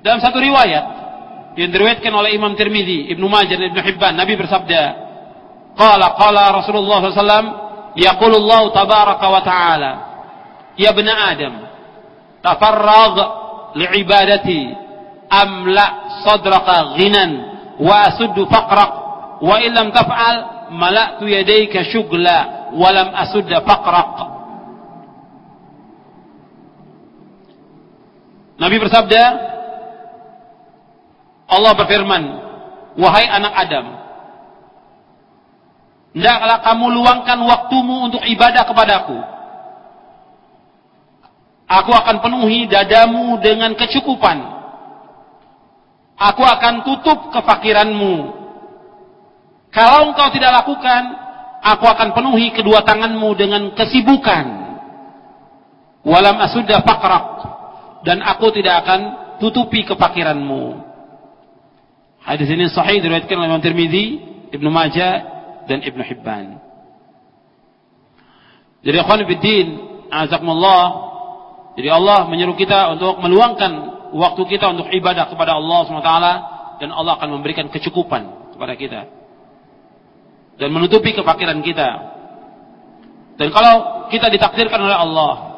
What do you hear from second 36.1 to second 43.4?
hendaklah kamu luangkan waktumu untuk ibadah kepadaku. Aku akan penuhi dadamu